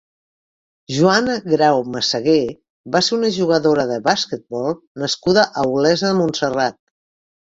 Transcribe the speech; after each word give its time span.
Joana 0.99 1.33
Grau 1.49 1.81
Masagué 1.95 2.37
va 2.95 3.01
ser 3.07 3.13
una 3.17 3.29
jugadora 3.35 3.85
de 3.91 3.97
basquetbol 4.07 4.71
nascuda 5.03 5.45
a 5.45 5.67
Olesa 5.75 6.09
de 6.09 6.15
Montserrat. 6.21 6.79